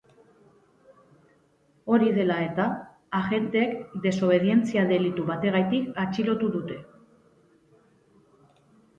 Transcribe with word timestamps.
Hori 1.97 2.07
dela 2.15 2.37
eta, 2.45 2.63
agenteek 3.19 3.75
desobedientzia 4.05 4.85
delitu 4.93 5.25
bategatik 5.27 5.91
atxilotu 6.05 6.49
dute. 6.57 6.79